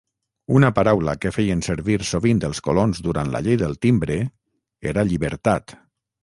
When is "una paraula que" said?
0.59-1.31